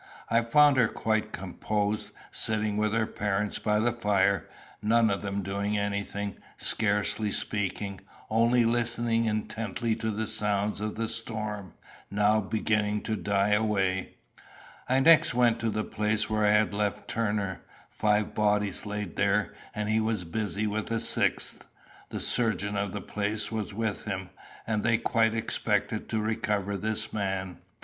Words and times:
I 0.29 0.41
found 0.41 0.77
her 0.77 0.87
quite 0.87 1.31
composed, 1.31 2.09
sitting 2.31 2.75
with 2.77 2.91
her 2.91 3.05
parents 3.05 3.59
by 3.59 3.77
the 3.79 3.91
fire, 3.91 4.49
none 4.81 5.11
of 5.11 5.21
them 5.21 5.43
doing 5.43 5.77
anything, 5.77 6.37
scarcely 6.57 7.29
speaking, 7.29 8.01
only 8.27 8.65
listening 8.65 9.25
intently 9.25 9.93
to 9.97 10.09
the 10.09 10.25
sounds 10.25 10.81
of 10.81 10.95
the 10.95 11.07
storm 11.07 11.73
now 12.09 12.39
beginning 12.41 13.01
to 13.01 13.15
die 13.15 13.49
away. 13.51 14.15
I 14.89 15.01
next 15.01 15.35
went 15.35 15.59
to 15.59 15.69
the 15.69 15.83
place 15.83 16.27
where 16.27 16.47
I 16.47 16.51
had 16.53 16.73
left 16.73 17.07
Turner. 17.07 17.61
Five 17.91 18.33
bodies 18.33 18.87
lay 18.87 19.05
there, 19.05 19.53
and 19.75 19.87
he 19.87 19.99
was 19.99 20.23
busy 20.23 20.65
with 20.65 20.89
a 20.89 20.99
sixth. 20.99 21.63
The 22.09 22.19
surgeon 22.19 22.75
of 22.75 22.91
the 22.91 23.01
place 23.01 23.51
was 23.51 23.71
with 23.71 24.05
him, 24.05 24.31
and 24.65 24.81
they 24.81 24.97
quite 24.97 25.35
expected 25.35 26.09
to 26.09 26.19
recover 26.21 26.75
this 26.75 27.13
man. 27.13 27.59